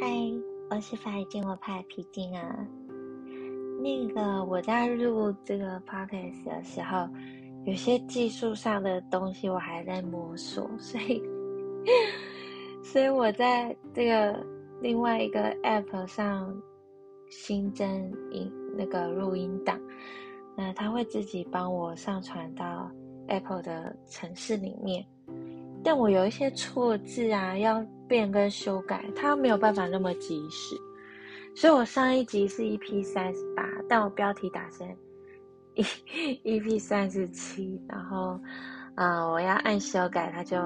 [0.00, 0.06] 嗨，
[0.70, 2.66] 我是法语静我派皮筋啊。
[3.82, 7.06] 那个我在录这个 podcast 的时候，
[7.66, 11.22] 有些技术上的东西我还在摸索，所以，
[12.82, 14.42] 所以我在这个
[14.80, 16.50] 另外一个 app 上
[17.28, 17.86] 新增
[18.30, 19.78] 音那个录音档，
[20.56, 22.90] 那它会自己帮我上传到
[23.28, 25.04] Apple 的城市里面。
[25.84, 30.74] 但我有一些错字啊，要变更修改，它没有办法那么及时，
[31.54, 34.84] 所以我上一集是 EP 三十八，但我标题打成
[35.76, 35.84] E
[36.42, 38.36] EP 三十七，然后，
[38.96, 40.58] 呃，我要按修改，它就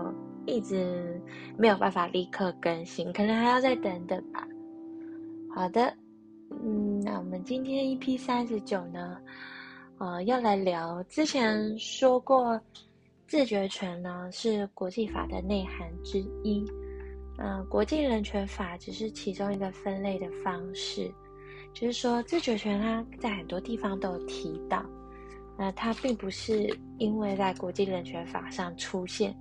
[0.47, 1.21] 一直
[1.59, 4.49] 没有办法立刻更新，可能还要再等等吧。
[5.55, 5.95] 好的，
[6.49, 9.19] 嗯，那我们今天 EP 三十九呢，
[9.99, 12.59] 呃，要来聊之前说过。
[13.27, 16.63] 自决权呢是国际法的内涵之一，
[17.39, 21.11] 嗯，国际人权法只是其中一个分类的方式，
[21.73, 24.85] 就是说自主权它在很多地方都有提到，
[25.59, 26.69] 那它并不是
[26.99, 29.35] 因为在国际人权法上出现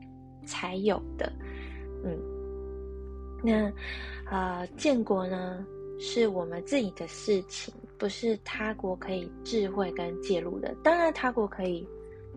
[0.46, 1.32] 才有的，
[2.04, 2.20] 嗯，
[3.44, 3.72] 那
[4.30, 5.66] 呃建国呢
[6.00, 11.88] 是我们自己的事情，不是他国可以智慧跟介入的，当然他国可以。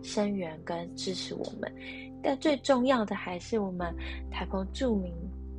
[0.03, 1.73] 声援跟支持我们，
[2.21, 3.91] 但最重要的还是我们
[4.29, 5.11] 台澎著名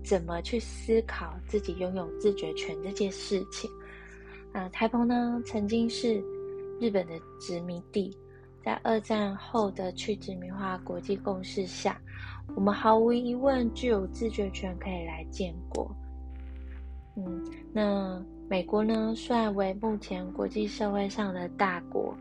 [0.03, 3.71] 怎么去思考自己拥有自觉权这件事情。
[4.53, 6.23] 啊，台澎呢曾经是
[6.81, 8.17] 日本的殖民地，
[8.65, 12.01] 在二战后的去殖民化国际共识下，
[12.55, 15.91] 我们毫无疑问具有自觉权可以来建国。
[17.17, 22.15] 嗯，那美国呢，虽然为目前国际社会上的大国。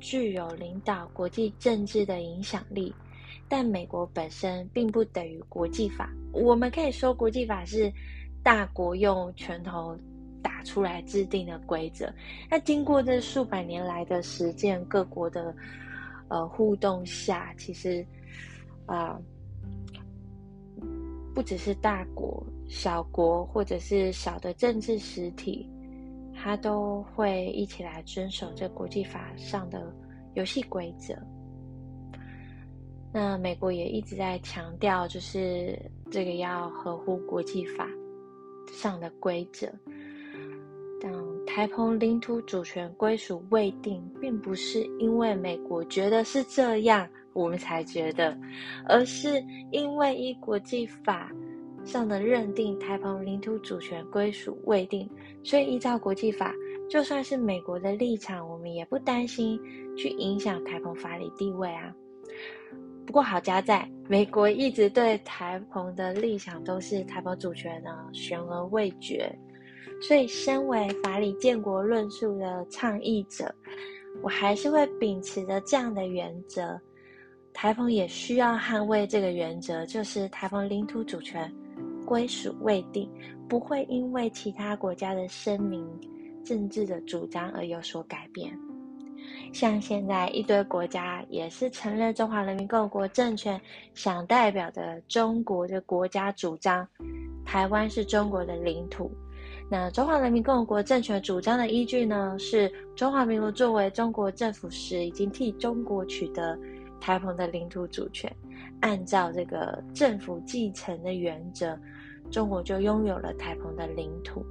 [0.00, 2.94] 具有领导国际政治的影响力，
[3.46, 6.10] 但美国本身并不等于国际法。
[6.32, 7.92] 我们可以说，国际法是
[8.42, 9.96] 大国用拳头
[10.42, 12.12] 打出来制定的规则。
[12.50, 15.54] 那经过这数百年来的实践，各国的
[16.28, 18.04] 呃互动下，其实
[18.86, 19.18] 啊，
[21.34, 25.68] 不只是大国、小国，或者是小的政治实体。
[26.40, 29.92] 他都会一起来遵守这国际法上的
[30.34, 31.12] 游戏规则。
[33.12, 35.78] 那美国也一直在强调，就是
[36.10, 37.88] 这个要合乎国际法
[38.70, 39.66] 上的规则。
[41.00, 41.12] 但
[41.46, 48.36] 台澎领土主权归属未定，并不是因为美国觉得是这样，我们才觉得，
[48.86, 51.32] 而是因为依国际法。
[51.84, 55.08] 上的认定，台澎领土主权归属未定，
[55.42, 56.54] 所以依照国际法，
[56.90, 59.58] 就算是美国的立场，我们也不担心
[59.96, 61.94] 去影响台澎法理地位啊。
[63.08, 69.34] 不过好家在，美国一直对台澎的立场都是台澎主权呢悬而未决，
[70.02, 73.50] 所以身为法理建国论述的倡议者，
[74.22, 76.78] 我还是会秉持着这样的原则，
[77.54, 81.50] 台澎也需要捍卫这个原则，就是台澎领土主权。
[82.04, 83.10] 归属未定，
[83.48, 85.82] 不会因为其他国家的声明、
[86.44, 88.54] 政治的主张而有所改变。
[89.52, 93.60] 像现在一堆国家也是承认中华人民共和国政权，
[93.94, 96.86] 想代表的中国的国家主张，
[97.44, 99.10] 台湾是中国的领土。
[99.70, 102.36] 那中华人民共和国政权主张的依据呢？
[102.38, 106.58] 是中华民国作为中国政府时，已经替中国取得
[107.00, 108.34] 台澎的领土主权，
[108.80, 111.78] 按照这个政府继承的原则。
[112.30, 114.44] 中国就拥有了台澎的领土，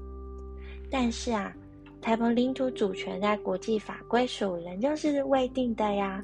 [0.89, 1.53] 但是啊，
[2.01, 6.23] 台湾领土主权在国际法归属仍旧是未定的呀。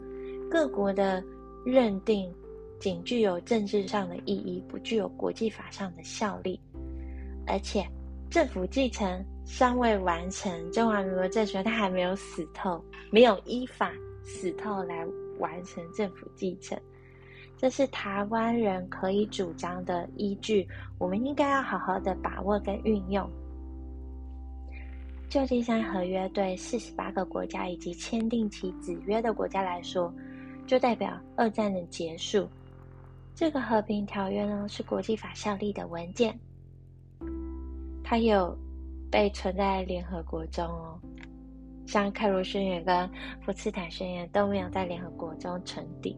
[0.50, 1.24] 各国的
[1.66, 2.32] 认定
[2.80, 6.60] 仅具有政治上的意义，不具有国际法上的效力。
[7.48, 7.86] 而且，
[8.30, 13.92] 政府继承尚未完成，中华民国政权它还没有死透，没有依法
[14.24, 15.06] 死透来
[15.40, 16.80] 完成政府继承。
[17.58, 20.68] 这是台湾人可以主张的依据，
[20.98, 23.30] 我们应该要好好的把握跟运用。
[25.34, 30.14] 旧金山合约对四十八个国家以及签订其子约的国家来说，
[30.68, 32.48] 就代表二战的结束。
[33.34, 36.40] 这个和平条约呢，是国际法效力的文件，
[38.04, 38.56] 它有
[39.10, 41.00] 被存在联合国中哦，
[41.88, 43.10] 像开罗宣言跟
[43.42, 46.16] 福茨坦宣言都没有在联合国中存底。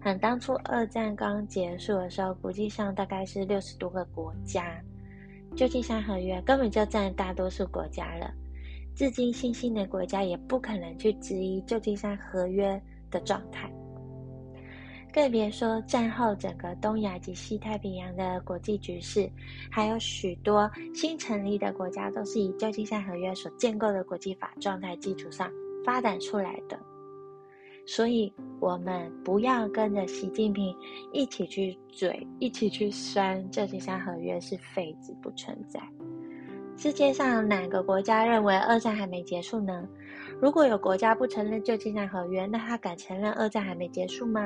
[0.00, 4.82] 很当初二战刚结束的时候，国际上大概是六十多个国家，
[5.56, 8.32] 旧金山合约根本就占大多数国家了。
[8.94, 12.80] 至今新兴的国家也不可能去质疑旧金山合约
[13.10, 13.70] 的状态。
[15.12, 19.28] 更别说战后整个东亚及西太平洋的国际局势，
[19.70, 25.50] 还有许多新成立的国家都是以旧金山合约所建构的国际法状态基础上
[25.84, 26.78] 发展出来的。
[27.86, 30.74] 所以，我们不要跟着习近平
[31.12, 35.80] 一起去嘴，一起去酸旧金山合约是废纸不存在。
[36.76, 39.86] 世界上哪个国家认为二战还没结束呢？
[40.40, 44.40] 如果有国家不承认旧金山合约，那他敢承认二战还没结束吗？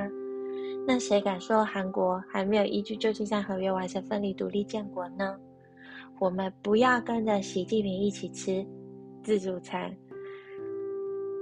[0.87, 5.37] 那谁敢说韩国还没有依据旧金山合约完成分离独立建国呢？
[6.19, 8.67] 我们不要跟着习近平一起吃
[9.23, 9.95] 自助餐。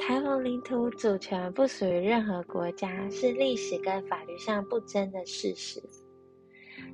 [0.05, 5.81] 台湾领土主权不属于任何国家，是历史跟法律上不争的事实。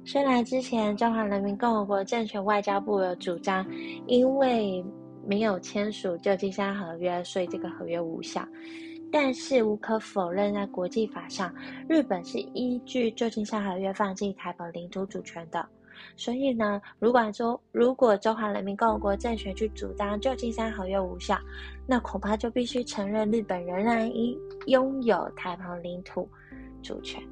[0.05, 3.67] 虽然之前中华人民共和国政权外交部有主张，
[4.07, 4.85] 因为
[5.27, 8.47] 没有签署旧金山合约，所以这个合约无效。
[9.11, 11.51] 但是无可否认，在国际法上，
[11.89, 15.67] 日本是依据旧金山合约放弃台湾领土主权的。
[16.17, 21.39] 所以呢，如果说如果中华人民共和国政权去主张旧金山合约无效，
[21.87, 26.29] 那恐怕就必须承认日本仍然应拥有台湾领土
[26.83, 27.23] 主权。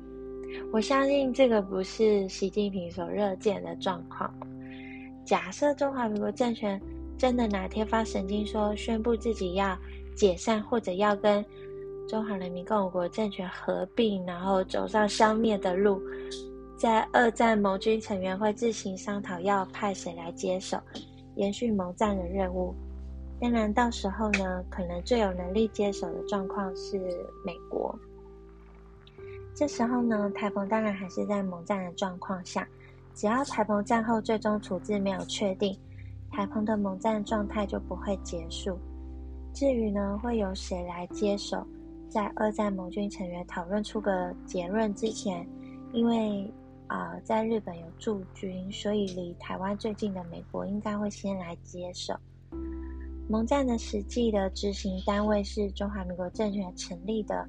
[0.72, 4.32] 我相信这个不是习近平所热见的状况。
[5.24, 6.80] 假设中华民国政权
[7.18, 9.76] 真的哪天发神经说宣布自己要
[10.14, 11.44] 解散，或者要跟
[12.08, 16.00] 中华人民共和国政权合并，然后走上消灭的路，
[16.76, 20.78] 在二战盟军成员会自行商讨要派谁来接手，
[21.36, 22.74] 延续盟战的任务。
[23.40, 26.98] 当然，到时候呢，可能最有能力接手的状况是
[27.44, 27.98] 美国。
[29.54, 32.66] 这时候呢，台澎当然还是在盟战的状况下。
[33.14, 35.74] 只要台澎战后最终处置没有确定，
[36.30, 38.78] 台澎的盟战状态就不会结束。
[39.54, 41.66] 至于呢，会由谁来接手，
[42.10, 45.48] 在二战盟军成员讨论出个结论之前，
[45.92, 46.52] 因为
[46.88, 52.14] 啊，在日本有驻军，所以离台湾最近的美国应该会先来接手。
[53.28, 57.48] 盟战的实际的执行单位是中华民国政权成立的。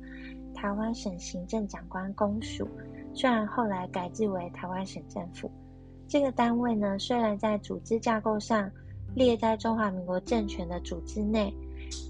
[0.55, 2.67] 台湾省行政长官公署，
[3.13, 5.51] 虽然后来改制为台湾省政府，
[6.07, 8.67] 这个单位呢，虽然在组织架构上
[9.13, 11.53] 列在中华民国政权的组织内，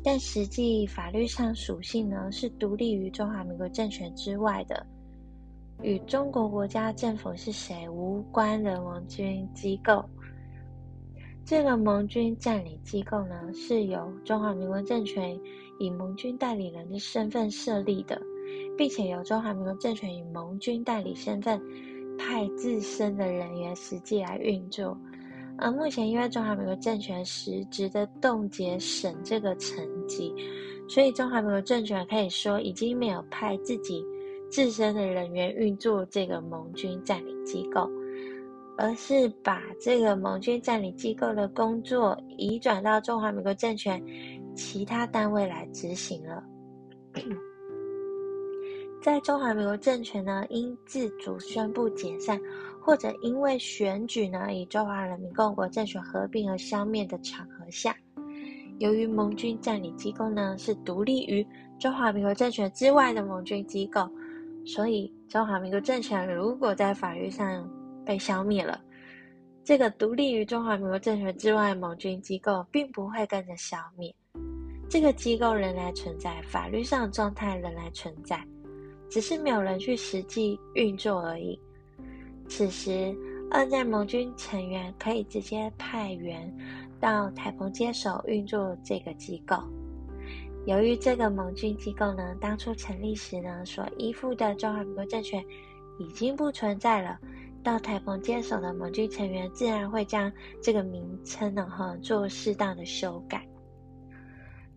[0.01, 4.88] 但实际法律上属性呢是独立于中华民国政权之外的，
[5.81, 10.03] 与中国国家政府是谁无关的盟军机构。
[11.45, 15.39] 这个盟军占领机构呢，是由中华民国政权
[15.79, 18.21] 以盟军代理人的身份设立的。
[18.77, 21.59] 并且由中华民国政权以盟军代理身份
[22.18, 24.95] 派自身的人员实际来运作，
[25.57, 30.31] 而目前因为中华民国政权实质的冻结省这个层级，
[30.88, 34.06] 所以中华民国政权可以说已经没有派自己
[34.49, 37.89] 自身的人员运作这个盟军占领机构，
[38.77, 44.01] 而是把这个盟军占领机构的工作移转到中华民国政权
[44.55, 46.44] 其他单位来执行了。
[49.01, 52.39] 在中华民国政权呢，因自主宣布解散，
[52.81, 57.95] 或者因为选举呢，与中华人民共和国政权合并而消灭的场合下，
[58.79, 61.45] 由于盟军占领机构呢是独立于
[61.79, 64.09] 中华民国政权之外的盟军机构，
[64.67, 67.67] 所以中华民国政权如果在法律上
[68.05, 68.81] 被消灭了，
[69.63, 74.13] 这个独立于中华民国政权之外的盟军机构并不会跟着消灭，
[74.89, 78.45] 这个机构仍然存在，法律上的状态仍然存在。
[79.09, 81.57] 只是没有人去实际运作而已。
[82.50, 83.15] 此时，
[83.50, 86.53] 二战盟军成员可以直接派员
[87.00, 89.57] 到台澎接手运作这个机构。
[90.67, 95.41] 由于这个盟军机构呢，当初成立时呢，所依附的中华民国政权
[95.97, 97.17] 已经不存在了，
[97.63, 100.29] 到台澎接手的盟军成员自然会将
[100.62, 103.47] 这个名称呢，哈，做适当的修改。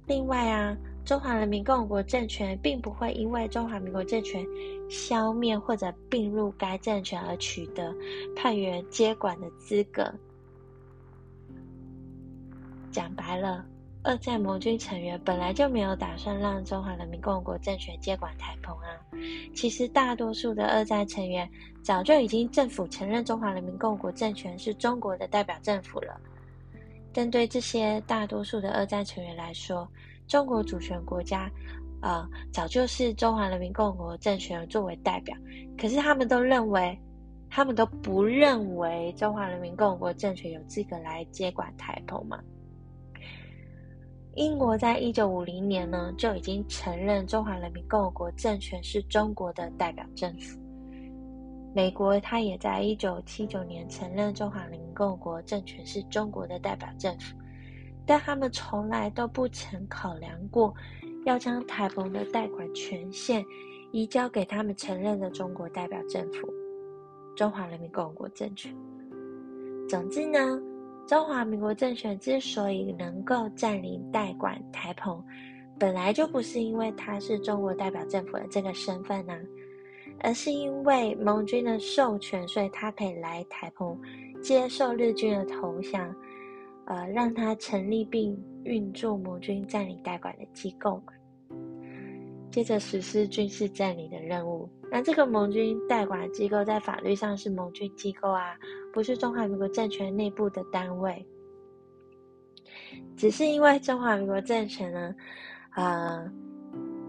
[0.06, 0.76] 另外啊。
[1.02, 4.46] 中华人民共和国政权并不会因为中华民国政权
[4.88, 7.92] 消灭或者并入该政权而取得
[8.36, 10.12] 派员接管的资格。
[12.92, 13.64] 讲白了，
[14.02, 18.88] 二战盟军成员本来就没有打算让中华人民共和国政权接管台澎啊。
[19.54, 21.48] 其实，大多数的二战成员
[21.82, 26.18] 早就已经政府承认中华人民共和国政权是中国的代表政府了。
[27.12, 29.86] 但对这些大多数的二战成员来说，
[30.26, 31.50] 中国主权国家，
[32.00, 35.36] 呃，早就是中华人民共和国政权作为代表，
[35.76, 36.98] 可是他们都认为，
[37.50, 42.40] 他们都不认为中华人民共和国政权有资格来接管台澎嘛？
[44.34, 50.58] 英国在一九五零年呢就已经承认中华人民共和国政权是中国的代表政府。
[51.74, 57.36] 美国它也在一九七九年承认中华人民共和国政权是中国的代表政府，
[58.06, 60.72] 但他们从来都不曾考量过
[61.24, 63.44] 要将台澎的贷款权限
[63.92, 66.48] 移交给他们承认的中国代表政府——
[67.36, 68.72] 中华人民共和国政权。
[69.88, 70.69] 总之呢。
[71.10, 75.20] 中华民国政权之所以能够占领代管台澎，
[75.76, 79.36] 本来就不是因为它是中国代表政府的这个身份呢，
[80.20, 84.00] 而是因为盟军的授权，所以他可以来台澎
[84.40, 86.14] 接受日军的投降，
[86.84, 91.02] 呃，让他成立并运作盟军占领代管的机构。
[92.52, 94.70] 接着实施军事占领的任务。
[94.90, 98.58] 那这个盟军代管机构在法律上是盟军机构啊，
[98.92, 101.24] 不是中华民国政权内部的单位。
[103.16, 105.14] 只是因为中华民国政权呢，
[105.76, 106.28] 呃，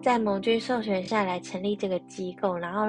[0.01, 2.85] 在盟军授权下来成立这个机构，然后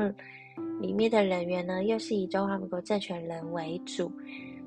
[0.81, 4.13] 里面的人员呢又是以中华民国政权人为主，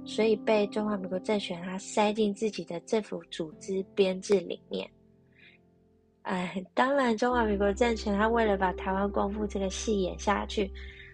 [0.05, 4.89] 所以被中华民国政权它塞进自己的政府组织编制里面。
[6.25, 10.71] 哎，当然，中华民国政权他为了把台湾光复这个戏演下去，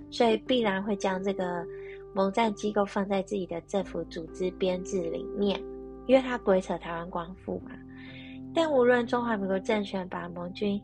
[0.10, 1.66] 所以必然会将这个
[2.14, 5.62] 蒙战机构放在自己的政府组织编制里面，
[6.08, 7.72] 因为他鬼扯台湾光复嘛。
[8.56, 10.82] 但无论中华民国政权把盟军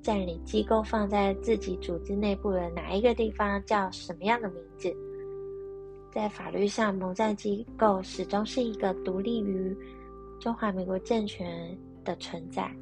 [0.00, 4.94] 占领机构放在自己组织内部的哪一个地方，叫什么样的名字，
[6.12, 9.76] 在法律上，蒙战机构始终是一个独立于
[10.38, 12.72] 中华民国政权的存在。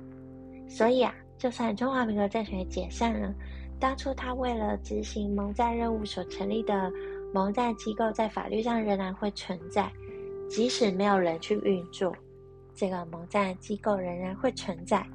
[0.74, 3.32] 所以啊，就算中华民国政权解散了，
[3.78, 6.90] 当初他为了执行蒙战任务所成立的
[7.34, 9.92] 蒙战机构，在法律上仍然会存在。
[10.48, 12.16] 即使没有人去运作，
[12.74, 15.06] 这个蒙战机构仍然会存在。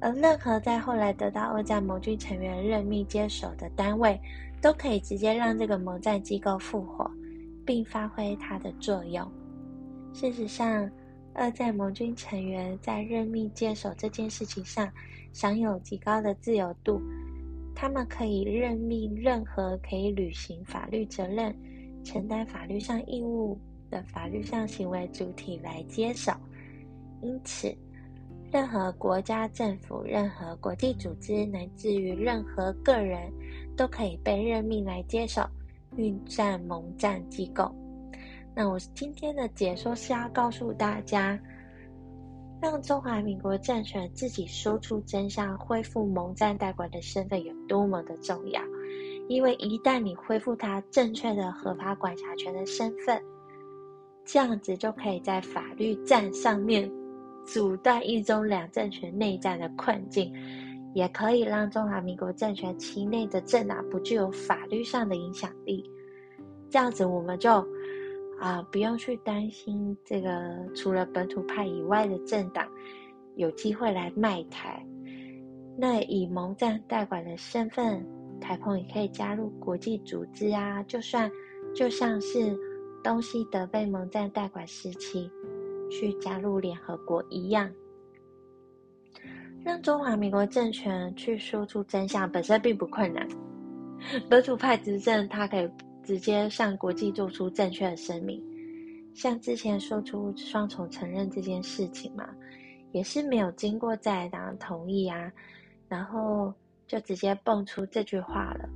[0.00, 4.18] 而任何在后来得到二战盟军成员任命接手的单位，
[4.62, 7.10] 都可以直接让这个蒙战机构复活，
[7.66, 9.30] 并发挥它的作用。
[10.14, 10.90] 事实上。
[11.34, 14.88] 二战盟军成员在任命接手这件事情上
[15.32, 17.02] 享有极高的自由度，
[17.74, 21.54] 他们可以任命任何可以履行法律责任、
[22.04, 23.58] 承担法律上义务
[23.90, 26.32] 的法律上行为主体来接手。
[27.20, 27.76] 因此，
[28.52, 33.32] 任何国家政府、任何国际组织，乃至于任何个人，
[33.76, 35.42] 都可以被任命来接手
[35.96, 37.74] 运战盟战机构。
[38.56, 41.36] 那我今天的解说是要告诉大家，
[42.62, 48.62] 让中华民国政权自己说出真相，恢复蒙战代管的身份有多么的重要。
[49.28, 53.20] 因为一旦你恢复他正确的合法管辖权的身份，
[54.24, 56.88] 这样子就可以在法律战上面
[57.44, 60.32] 阻断一中两政权内战的困境，
[60.94, 65.84] 也可以让中华民国政权其内的政党不具有法律上的影响力。
[66.70, 67.66] 这样子我们就。
[68.40, 72.68] 啊，不用去担心这个，除了本土派以外的政党
[73.36, 74.84] 有机会来卖台。
[75.76, 78.04] 那以盟战代管的身份，
[78.40, 80.82] 台澎也可以加入国际组织啊。
[80.84, 81.30] 就算
[81.74, 82.56] 就像是
[83.02, 85.30] 东西德被盟战代管时期
[85.90, 87.70] 去加入联合国一样，
[89.64, 93.26] 让中华民国政权去说出真相本身并不困难。
[94.28, 95.68] 本土派执政，他可以。
[96.04, 98.42] 直接向国际做出正确的声明，
[99.14, 102.28] 像之前说出双重承认这件事情嘛，
[102.92, 105.32] 也是没有经过在党同意啊，
[105.88, 106.52] 然后
[106.86, 108.68] 就直接蹦出这句话了。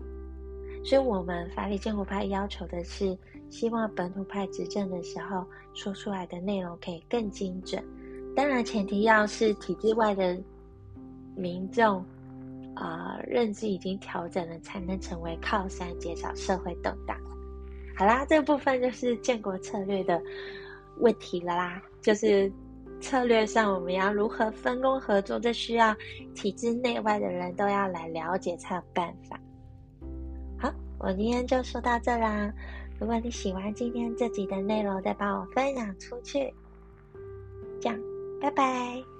[0.85, 3.16] 所以，我们法理建国派要求的是，
[3.50, 5.44] 希望本土派执政的时候
[5.75, 7.85] 说出来的内容可以更精准。
[8.35, 10.38] 当然，前提要是体制外的
[11.37, 12.04] 民众。
[12.78, 17.16] 啊，认知已经调整了，才能成为靠山，减少社会动荡。
[17.97, 20.23] 好啦，这部分就是建国策略的
[20.99, 21.82] 问题了啦。
[22.00, 22.50] 就是
[23.00, 25.92] 策略上，我们要如何分工合作，这需要
[26.37, 29.40] 体制内外的人都要来了解才有办法。
[30.56, 32.52] 好，我今天就说到这啦。
[33.00, 36.54] 如果你喜欢今天这集的内容，再帮我分享出去。
[37.80, 38.00] 这样，
[38.40, 39.17] 拜拜。